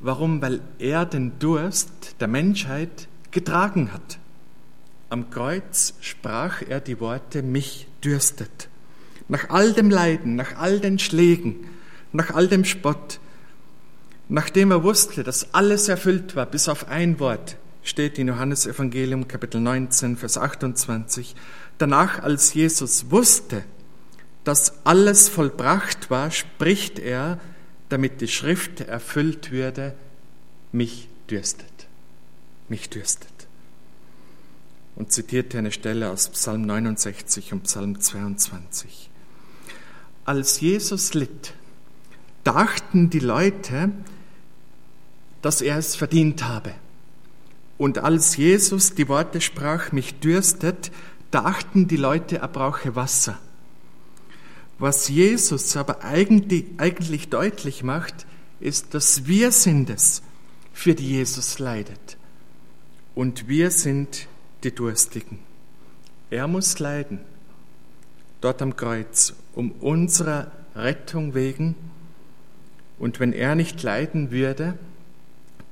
Warum? 0.00 0.42
Weil 0.42 0.60
er 0.78 1.06
den 1.06 1.38
Durst 1.38 2.16
der 2.20 2.28
Menschheit 2.28 3.08
getragen 3.30 3.92
hat. 3.92 4.18
Am 5.10 5.30
Kreuz 5.30 5.94
sprach 6.00 6.62
er 6.62 6.80
die 6.80 7.00
Worte, 7.00 7.42
mich 7.42 7.87
dürstet. 8.04 8.68
Nach 9.28 9.50
all 9.50 9.72
dem 9.72 9.90
Leiden, 9.90 10.36
nach 10.36 10.56
all 10.56 10.80
den 10.80 10.98
Schlägen, 10.98 11.68
nach 12.12 12.34
all 12.34 12.48
dem 12.48 12.64
Spott, 12.64 13.20
nachdem 14.28 14.70
er 14.70 14.82
wusste, 14.82 15.22
dass 15.22 15.54
alles 15.54 15.88
erfüllt 15.88 16.36
war, 16.36 16.46
bis 16.46 16.68
auf 16.68 16.88
ein 16.88 17.20
Wort, 17.20 17.56
steht 17.82 18.18
in 18.18 18.28
Johannes 18.28 18.66
Evangelium 18.66 19.28
Kapitel 19.28 19.60
19, 19.60 20.16
Vers 20.16 20.38
28, 20.38 21.34
danach 21.78 22.22
als 22.22 22.54
Jesus 22.54 23.10
wusste, 23.10 23.64
dass 24.44 24.86
alles 24.86 25.28
vollbracht 25.28 26.10
war, 26.10 26.30
spricht 26.30 26.98
er, 26.98 27.38
damit 27.90 28.20
die 28.20 28.28
Schrift 28.28 28.80
erfüllt 28.80 29.50
würde, 29.50 29.94
mich 30.72 31.08
dürstet, 31.28 31.88
mich 32.68 32.88
dürstet 32.88 33.37
und 34.98 35.12
zitierte 35.12 35.58
eine 35.58 35.70
Stelle 35.70 36.10
aus 36.10 36.28
Psalm 36.30 36.62
69 36.62 37.52
und 37.52 37.62
Psalm 37.62 38.00
22. 38.00 39.08
Als 40.24 40.60
Jesus 40.60 41.14
litt, 41.14 41.54
dachten 42.42 43.08
die 43.08 43.20
Leute, 43.20 43.92
dass 45.40 45.60
er 45.60 45.78
es 45.78 45.94
verdient 45.94 46.48
habe. 46.48 46.74
Und 47.78 47.98
als 47.98 48.36
Jesus 48.36 48.96
die 48.96 49.08
Worte 49.08 49.40
sprach, 49.40 49.92
mich 49.92 50.18
dürstet, 50.18 50.90
dachten 51.30 51.86
die 51.86 51.96
Leute, 51.96 52.38
er 52.38 52.48
brauche 52.48 52.96
Wasser. 52.96 53.38
Was 54.80 55.08
Jesus 55.08 55.76
aber 55.76 56.02
eigentlich, 56.02 56.64
eigentlich 56.78 57.28
deutlich 57.28 57.84
macht, 57.84 58.26
ist, 58.58 58.94
dass 58.94 59.28
wir 59.28 59.52
sind 59.52 59.90
es, 59.90 60.22
für 60.72 60.96
die 60.96 61.08
Jesus 61.08 61.60
leidet. 61.60 62.16
Und 63.14 63.46
wir 63.46 63.70
sind 63.70 64.26
die 64.64 64.74
Durstigen. 64.74 65.38
Er 66.30 66.46
muss 66.46 66.78
leiden, 66.78 67.20
dort 68.40 68.60
am 68.62 68.76
Kreuz, 68.76 69.34
um 69.54 69.72
unserer 69.72 70.50
Rettung 70.74 71.34
wegen. 71.34 71.74
Und 72.98 73.20
wenn 73.20 73.32
er 73.32 73.54
nicht 73.54 73.82
leiden 73.82 74.30
würde, 74.30 74.78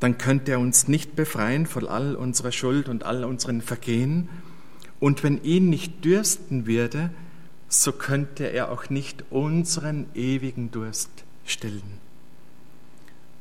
dann 0.01 0.19
könnte 0.19 0.53
er 0.53 0.61
uns 0.61 0.89
nicht 0.89 1.17
befreien 1.17 1.67
von 1.67 1.87
all 1.87 2.15
unserer 2.15 2.53
Schuld 2.53 2.89
und 2.89 3.05
all 3.05 3.25
unseren 3.25 3.63
Vergehen. 3.63 4.29
Und 5.01 5.23
wenn 5.23 5.43
ihn 5.43 5.69
nicht 5.69 6.05
dürsten 6.05 6.67
würde, 6.67 7.11
so 7.69 7.93
könnte 7.93 8.45
er 8.45 8.71
auch 8.71 8.91
nicht 8.91 9.25
unseren 9.31 10.07
ewigen 10.15 10.71
Durst 10.71 11.11
stillen. 11.45 12.07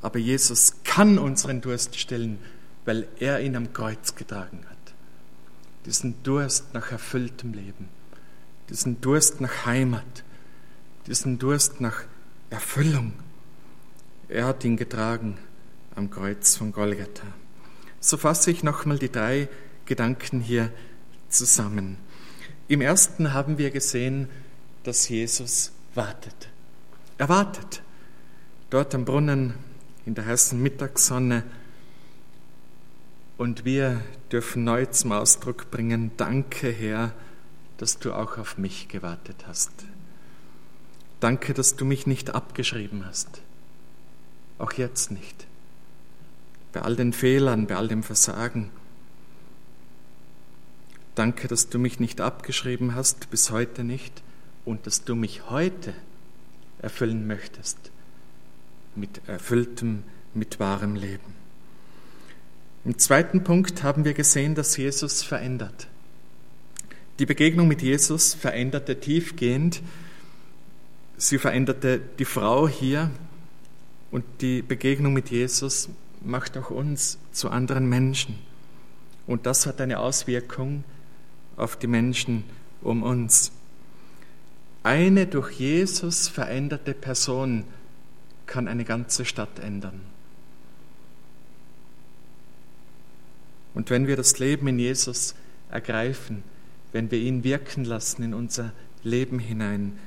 Aber 0.01 0.19
Jesus 0.19 0.75
kann 0.83 1.17
unseren 1.17 1.61
Durst 1.61 1.97
stillen, 1.99 2.37
weil 2.85 3.07
er 3.19 3.41
ihn 3.41 3.55
am 3.55 3.73
Kreuz 3.73 4.15
getragen 4.15 4.59
hat. 4.69 4.74
Diesen 5.85 6.21
Durst 6.23 6.73
nach 6.73 6.91
erfülltem 6.91 7.53
Leben, 7.53 7.89
diesen 8.69 9.01
Durst 9.01 9.39
nach 9.41 9.65
Heimat, 9.65 10.23
diesen 11.07 11.37
Durst 11.37 11.79
nach 11.79 12.03
Erfüllung. 12.49 13.13
Er 14.27 14.45
hat 14.45 14.63
ihn 14.63 14.77
getragen 14.77 15.37
am 15.95 16.09
Kreuz 16.09 16.55
von 16.55 16.71
Golgatha. 16.71 17.27
So 17.99 18.17
fasse 18.17 18.51
ich 18.51 18.63
nochmal 18.63 18.97
die 18.97 19.11
drei 19.11 19.47
Gedanken 19.85 20.39
hier 20.39 20.71
zusammen. 21.29 21.97
Im 22.67 22.81
ersten 22.81 23.33
haben 23.33 23.57
wir 23.57 23.69
gesehen, 23.69 24.27
dass 24.83 25.07
Jesus 25.09 25.71
wartet. 25.93 26.49
Er 27.17 27.29
wartet. 27.29 27.81
Dort 28.69 28.95
am 28.95 29.05
Brunnen 29.05 29.53
in 30.05 30.15
der 30.15 30.25
heißen 30.25 30.61
Mittagssonne. 30.61 31.43
Und 33.37 33.65
wir 33.65 34.01
dürfen 34.31 34.63
neu 34.63 34.85
zum 34.85 35.11
Ausdruck 35.11 35.69
bringen, 35.69 36.11
danke 36.17 36.69
Herr, 36.69 37.13
dass 37.77 37.99
du 37.99 38.13
auch 38.13 38.37
auf 38.37 38.57
mich 38.57 38.87
gewartet 38.87 39.45
hast. 39.47 39.71
Danke, 41.19 41.53
dass 41.53 41.75
du 41.75 41.85
mich 41.85 42.07
nicht 42.07 42.33
abgeschrieben 42.33 43.05
hast. 43.05 43.41
Auch 44.57 44.73
jetzt 44.73 45.11
nicht. 45.11 45.47
Bei 46.71 46.81
all 46.81 46.95
den 46.95 47.13
Fehlern, 47.13 47.67
bei 47.67 47.75
all 47.75 47.87
dem 47.87 48.03
Versagen. 48.03 48.69
Danke, 51.15 51.47
dass 51.47 51.69
du 51.69 51.79
mich 51.79 51.99
nicht 51.99 52.21
abgeschrieben 52.21 52.95
hast, 52.95 53.29
bis 53.29 53.51
heute 53.51 53.83
nicht, 53.83 54.21
und 54.63 54.87
dass 54.87 55.03
du 55.03 55.15
mich 55.15 55.49
heute 55.49 55.93
erfüllen 56.81 57.27
möchtest 57.27 57.91
mit 58.95 59.21
erfülltem, 59.27 60.03
mit 60.33 60.59
wahrem 60.59 60.95
Leben. 60.95 61.34
Im 62.85 62.99
zweiten 62.99 63.43
Punkt 63.43 63.81
haben 63.81 64.05
wir 64.05 64.13
gesehen, 64.13 64.53
dass 64.53 64.77
Jesus 64.77 65.23
verändert. 65.23 65.87
Die 67.17 67.25
Begegnung 67.25 67.67
mit 67.67 67.81
Jesus 67.81 68.35
veränderte 68.35 68.99
tiefgehend. 68.99 69.81
Sie 71.17 71.39
veränderte 71.39 71.99
die 72.19 72.25
Frau 72.25 72.67
hier 72.67 73.09
und 74.11 74.23
die 74.41 74.61
Begegnung 74.61 75.13
mit 75.13 75.31
Jesus 75.31 75.89
macht 76.23 76.57
auch 76.57 76.69
uns 76.69 77.17
zu 77.31 77.49
anderen 77.49 77.89
Menschen. 77.89 78.35
Und 79.25 79.47
das 79.47 79.65
hat 79.65 79.81
eine 79.81 79.97
Auswirkung 79.97 80.83
auf 81.57 81.77
die 81.77 81.87
Menschen 81.87 82.43
um 82.83 83.01
uns. 83.01 83.51
Eine 84.83 85.25
durch 85.25 85.53
Jesus 85.53 86.27
veränderte 86.27 86.93
Person 86.93 87.63
kann 88.45 88.67
eine 88.67 88.85
ganze 88.85 89.25
Stadt 89.25 89.57
ändern. 89.57 90.01
Und 93.75 93.91
wenn 93.91 94.07
wir 94.07 94.15
das 94.15 94.39
Leben 94.39 94.67
in 94.67 94.79
Jesus 94.79 95.35
ergreifen, 95.69 96.43
wenn 96.91 97.11
wir 97.11 97.19
ihn 97.19 97.43
wirken 97.43 97.85
lassen 97.85 98.23
in 98.23 98.33
unser 98.33 98.71
Leben 99.03 99.37
hinein, 99.37 99.99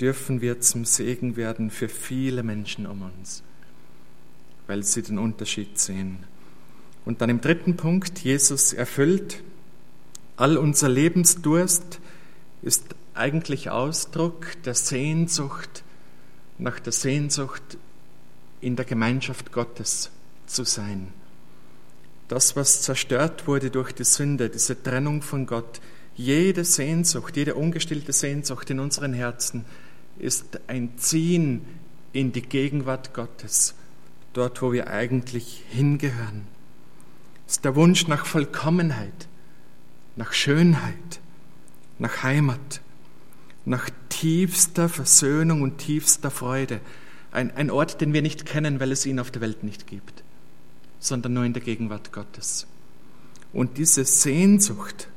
dürfen 0.00 0.40
wir 0.40 0.60
zum 0.60 0.84
Segen 0.84 1.36
werden 1.36 1.70
für 1.70 1.88
viele 1.88 2.42
Menschen 2.42 2.86
um 2.86 3.02
uns, 3.02 3.44
weil 4.66 4.82
sie 4.82 5.02
den 5.02 5.18
Unterschied 5.18 5.78
sehen. 5.78 6.24
Und 7.04 7.20
dann 7.20 7.30
im 7.30 7.40
dritten 7.40 7.76
Punkt, 7.76 8.18
Jesus 8.20 8.72
erfüllt 8.72 9.42
All 10.36 10.56
unser 10.56 10.88
Lebensdurst 10.88 12.00
ist 12.62 12.96
eigentlich 13.14 13.70
Ausdruck 13.70 14.46
der 14.64 14.74
Sehnsucht 14.74 15.84
nach 16.58 16.80
der 16.80 16.92
Sehnsucht 16.92 17.62
in 18.60 18.76
der 18.76 18.84
Gemeinschaft 18.84 19.52
Gottes 19.52 20.10
zu 20.46 20.64
sein. 20.64 21.08
Das, 22.32 22.56
was 22.56 22.80
zerstört 22.80 23.46
wurde 23.46 23.68
durch 23.70 23.92
die 23.92 24.04
Sünde, 24.04 24.48
diese 24.48 24.82
Trennung 24.82 25.20
von 25.20 25.44
Gott, 25.44 25.82
jede 26.16 26.64
Sehnsucht, 26.64 27.36
jede 27.36 27.54
ungestillte 27.54 28.14
Sehnsucht 28.14 28.70
in 28.70 28.80
unseren 28.80 29.12
Herzen 29.12 29.66
ist 30.18 30.58
ein 30.66 30.96
Ziehen 30.96 31.60
in 32.14 32.32
die 32.32 32.40
Gegenwart 32.40 33.12
Gottes, 33.12 33.74
dort, 34.32 34.62
wo 34.62 34.72
wir 34.72 34.86
eigentlich 34.86 35.62
hingehören. 35.68 36.46
Es 37.46 37.56
ist 37.56 37.66
der 37.66 37.76
Wunsch 37.76 38.08
nach 38.08 38.24
Vollkommenheit, 38.24 39.28
nach 40.16 40.32
Schönheit, 40.32 41.20
nach 41.98 42.22
Heimat, 42.22 42.80
nach 43.66 43.90
tiefster 44.08 44.88
Versöhnung 44.88 45.60
und 45.60 45.76
tiefster 45.76 46.30
Freude. 46.30 46.80
Ein, 47.30 47.54
ein 47.54 47.70
Ort, 47.70 48.00
den 48.00 48.14
wir 48.14 48.22
nicht 48.22 48.46
kennen, 48.46 48.80
weil 48.80 48.90
es 48.90 49.04
ihn 49.04 49.20
auf 49.20 49.30
der 49.30 49.42
Welt 49.42 49.64
nicht 49.64 49.86
gibt, 49.86 50.24
sondern 51.02 51.34
nur 51.34 51.44
in 51.44 51.52
der 51.52 51.62
Gegenwart 51.62 52.12
Gottes. 52.12 52.66
Und 53.52 53.78
diese 53.78 54.04
Sehnsucht 54.04 55.08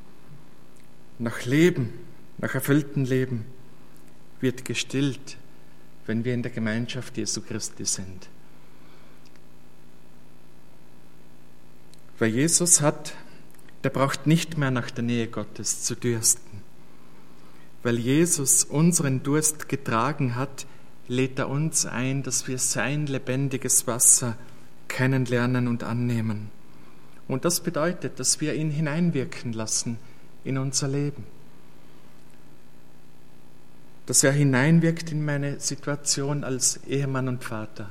nach 1.19 1.45
Leben, 1.45 1.93
nach 2.37 2.53
erfülltem 2.53 3.05
Leben, 3.05 3.45
wird 4.41 4.65
gestillt, 4.65 5.37
wenn 6.05 6.25
wir 6.25 6.33
in 6.33 6.43
der 6.43 6.51
Gemeinschaft 6.51 7.17
Jesu 7.17 7.41
Christi 7.41 7.85
sind. 7.85 8.27
Weil 12.19 12.29
Jesus 12.29 12.81
hat 12.81 13.13
der 13.85 13.91
braucht 13.91 14.25
nicht 14.25 14.57
mehr 14.57 14.71
nach 14.71 14.89
der 14.89 15.03
Nähe 15.03 15.27
Gottes 15.27 15.83
zu 15.83 15.93
dürsten. 15.93 16.63
Weil 17.83 17.99
Jesus 17.99 18.63
unseren 18.63 19.21
Durst 19.21 19.69
getragen 19.69 20.35
hat, 20.35 20.65
lädt 21.07 21.37
er 21.37 21.49
uns 21.49 21.85
ein, 21.85 22.23
dass 22.23 22.47
wir 22.47 22.57
sein 22.57 23.05
lebendiges 23.05 23.85
Wasser 23.85 24.37
kennenlernen 24.95 25.67
und 25.67 25.83
annehmen. 25.83 26.49
Und 27.27 27.43
das 27.43 27.59
bedeutet, 27.59 28.19
dass 28.19 28.39
wir 28.39 28.53
ihn 28.53 28.71
hineinwirken 28.71 29.51
lassen 29.51 29.97
in 30.45 30.57
unser 30.57 30.87
Leben. 30.87 31.25
Dass 34.05 34.23
er 34.23 34.31
hineinwirkt 34.31 35.11
in 35.11 35.25
meine 35.25 35.59
Situation 35.59 36.43
als 36.43 36.79
Ehemann 36.87 37.27
und 37.27 37.43
Vater. 37.43 37.89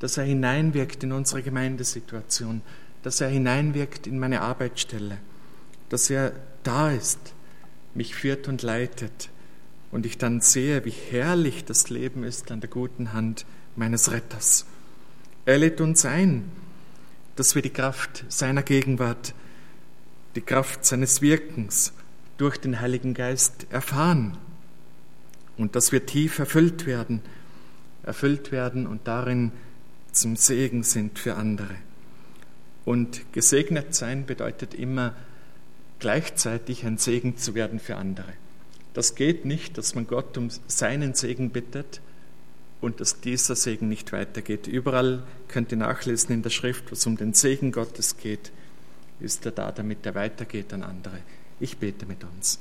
Dass 0.00 0.18
er 0.18 0.24
hineinwirkt 0.24 1.02
in 1.02 1.12
unsere 1.12 1.42
Gemeindesituation 1.42 2.62
dass 3.02 3.20
er 3.20 3.28
hineinwirkt 3.28 4.06
in 4.06 4.18
meine 4.18 4.42
Arbeitsstelle, 4.42 5.18
dass 5.88 6.10
er 6.10 6.32
da 6.62 6.90
ist, 6.90 7.18
mich 7.94 8.14
führt 8.14 8.48
und 8.48 8.62
leitet 8.62 9.30
und 9.90 10.04
ich 10.04 10.18
dann 10.18 10.40
sehe, 10.40 10.84
wie 10.84 10.90
herrlich 10.90 11.64
das 11.64 11.90
Leben 11.90 12.24
ist 12.24 12.50
an 12.50 12.60
der 12.60 12.70
guten 12.70 13.12
Hand 13.12 13.46
meines 13.76 14.10
Retters. 14.10 14.66
Er 15.48 15.56
lädt 15.56 15.80
uns 15.80 16.04
ein, 16.04 16.44
dass 17.36 17.54
wir 17.54 17.62
die 17.62 17.70
Kraft 17.70 18.22
seiner 18.28 18.62
Gegenwart, 18.62 19.32
die 20.34 20.42
Kraft 20.42 20.84
seines 20.84 21.22
Wirkens 21.22 21.94
durch 22.36 22.58
den 22.58 22.82
Heiligen 22.82 23.14
Geist 23.14 23.66
erfahren 23.70 24.36
und 25.56 25.74
dass 25.74 25.90
wir 25.90 26.04
tief 26.04 26.38
erfüllt 26.38 26.84
werden, 26.84 27.22
erfüllt 28.02 28.52
werden 28.52 28.86
und 28.86 29.08
darin 29.08 29.52
zum 30.12 30.36
Segen 30.36 30.82
sind 30.82 31.18
für 31.18 31.36
andere. 31.36 31.76
Und 32.84 33.32
gesegnet 33.32 33.94
sein 33.94 34.26
bedeutet 34.26 34.74
immer 34.74 35.16
gleichzeitig 35.98 36.84
ein 36.84 36.98
Segen 36.98 37.38
zu 37.38 37.54
werden 37.54 37.80
für 37.80 37.96
andere. 37.96 38.34
Das 38.92 39.14
geht 39.14 39.46
nicht, 39.46 39.78
dass 39.78 39.94
man 39.94 40.06
Gott 40.06 40.36
um 40.36 40.50
seinen 40.66 41.14
Segen 41.14 41.48
bittet 41.48 42.02
und 42.80 43.00
dass 43.00 43.20
dieser 43.20 43.56
Segen 43.56 43.88
nicht 43.88 44.12
weitergeht. 44.12 44.66
Überall 44.66 45.24
könnt 45.48 45.72
ihr 45.72 45.78
nachlesen 45.78 46.34
in 46.34 46.42
der 46.42 46.50
Schrift, 46.50 46.90
wo 46.90 46.94
es 46.94 47.06
um 47.06 47.16
den 47.16 47.34
Segen 47.34 47.72
Gottes 47.72 48.16
geht, 48.16 48.52
ist 49.20 49.44
er 49.46 49.52
da, 49.52 49.72
damit 49.72 50.06
er 50.06 50.14
weitergeht 50.14 50.72
an 50.72 50.82
andere. 50.82 51.18
Ich 51.60 51.78
bete 51.78 52.06
mit 52.06 52.22
uns. 52.22 52.60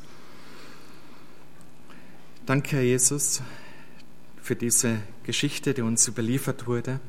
Danke, 2.45 2.77
Herr 2.77 2.84
Jesus, 2.84 3.41
für 4.41 4.56
diese 4.56 4.99
Geschichte, 5.23 5.73
die 5.73 5.82
uns 5.82 6.08
überliefert 6.08 6.65
wurde, 6.65 6.99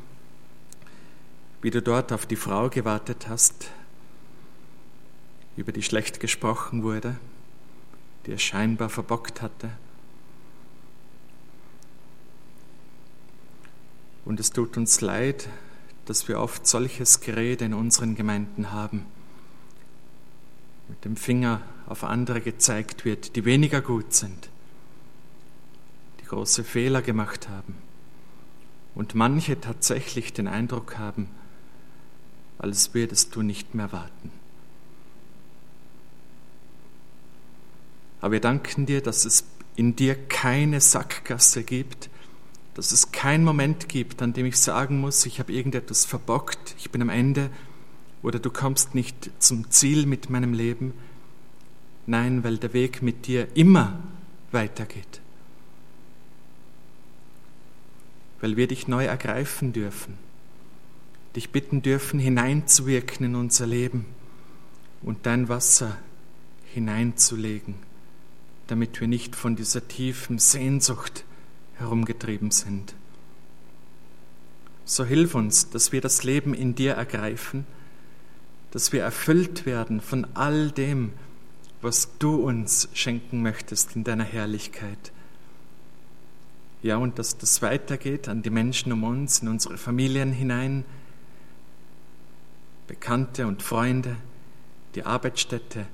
wie 1.63 1.71
du 1.71 1.81
dort 1.81 2.13
auf 2.13 2.27
die 2.27 2.37
Frau 2.37 2.69
gewartet 2.69 3.29
hast, 3.29 3.71
über 5.57 5.73
die 5.73 5.83
schlecht 5.83 6.21
gesprochen 6.21 6.83
wurde, 6.83 7.17
die 8.27 8.33
es 8.33 8.43
scheinbar 8.43 8.91
verbockt 8.91 9.41
hatte. 9.41 9.71
Und 14.29 14.41
es 14.41 14.51
tut 14.51 14.77
uns 14.77 15.01
leid, 15.01 15.49
dass 16.05 16.29
wir 16.29 16.39
oft 16.39 16.67
solches 16.67 17.23
Gerede 17.23 17.65
in 17.65 17.73
unseren 17.73 18.15
Gemeinden 18.15 18.73
haben. 18.73 19.07
Mit 20.87 21.03
dem 21.07 21.17
Finger 21.17 21.63
auf 21.87 22.05
andere 22.05 22.43
gezeigt 22.43 23.07
wird, 23.07 23.37
die 23.37 23.47
weniger 23.47 23.81
gut 23.81 24.13
sind, 24.13 24.51
die 26.21 26.27
große 26.27 26.63
Fehler 26.63 27.01
gemacht 27.01 27.49
haben. 27.49 27.75
Und 28.95 29.15
manche 29.15 29.63
tatsächlich 29.63 30.35
den 30.35 30.47
Eindruck 30.47 30.99
haben, 30.99 31.31
als 32.59 32.93
würdest 32.93 33.35
du 33.35 33.41
nicht 33.41 33.75
mehr 33.75 33.93
warten. 33.93 34.31
Aber 38.21 38.33
wir 38.33 38.41
danken 38.43 38.85
dir, 38.85 39.01
dass 39.01 39.25
es 39.25 39.45
in 39.75 39.97
dir 39.97 40.17
keine 40.17 40.83
Sackgasse 40.83 41.63
gibt, 41.63 42.11
dass 42.79 42.93
es 42.93 43.11
keinen 43.11 43.43
Moment 43.43 43.89
gibt, 43.89 44.23
an 44.23 44.35
dem 44.35 44.47
ich 44.47 44.57
sagen 44.57 45.01
muss, 45.01 45.27
ich 45.27 45.41
habe 45.41 45.53
irgendetwas 45.53 46.05
verbockt, 46.05 46.77
ich 46.79 46.93
bin 46.93 47.03
am 47.03 47.09
Ende 47.09 47.51
oder 48.23 48.39
du 48.39 48.51
kommst 48.51 48.95
nicht 48.95 49.33
zum 49.41 49.69
Ziel 49.73 50.07
mit 50.07 50.31
meinem 50.31 50.53
Leben. 50.53 50.95
Nein, 52.07 52.45
weil 52.45 52.57
der 52.57 52.73
Weg 52.75 53.03
mit 53.03 53.27
dir 53.27 53.49
immer 53.57 53.99
weitergeht. 54.53 55.21
Weil 58.41 58.57
wir 58.57 58.69
dich 58.69 58.87
neu 58.87 59.07
ergreifen 59.07 59.73
dürfen, 59.73 60.15
dich 61.35 61.51
bitten 61.51 61.83
dürfen, 61.83 62.21
hineinzuwirken 62.21 63.27
in 63.27 63.35
unser 63.35 63.67
Leben 63.67 64.07
und 65.03 65.27
dein 65.27 65.49
Wasser 65.49 65.99
hineinzulegen, 66.73 67.75
damit 68.69 69.01
wir 69.01 69.09
nicht 69.09 69.35
von 69.35 69.57
dieser 69.57 69.89
tiefen 69.89 70.39
Sehnsucht 70.39 71.25
herumgetrieben 71.79 72.51
sind. 72.51 72.95
So 74.85 75.05
hilf 75.05 75.35
uns, 75.35 75.71
dass 75.71 75.93
wir 75.93 76.01
das 76.01 76.25
Leben 76.25 76.55
in 76.55 76.75
dir 76.75 76.95
ergreifen, 76.95 77.67
dass 78.71 78.93
wir 78.93 79.03
erfüllt 79.03 79.67
werden 79.67 80.01
von 80.01 80.27
all 80.35 80.71
dem, 80.71 81.13
was 81.81 82.17
du 82.19 82.37
uns 82.37 82.89
schenken 82.93 83.43
möchtest 83.43 83.97
in 83.97 84.05
deiner 84.05 84.25
Herrlichkeit. 84.25 85.13
Ja, 86.83 86.97
und 86.97 87.19
dass 87.19 87.39
das 87.39 87.61
weitergeht 87.61 88.29
an 88.29 88.43
die 88.43 88.51
Menschen 88.51 88.93
um 88.93 89.05
uns, 89.05 89.41
in 89.41 89.49
unsere 89.49 89.79
Familien 89.79 90.33
hinein, 90.33 90.85
Bekannte 92.87 93.47
und 93.47 93.63
Freunde, 93.63 94.17
die 94.95 95.05
Arbeitsstätte, 95.05 95.87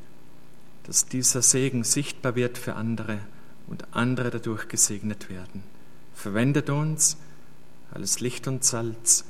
dass 0.84 1.06
dieser 1.06 1.42
Segen 1.42 1.82
sichtbar 1.82 2.36
wird 2.36 2.58
für 2.58 2.76
andere 2.76 3.18
und 3.66 3.94
andere 3.94 4.30
dadurch 4.30 4.68
gesegnet 4.68 5.28
werden. 5.28 5.73
Verwendet 6.14 6.70
uns 6.70 7.16
als 7.92 8.20
Licht 8.20 8.48
und 8.48 8.64
Salz 8.64 9.24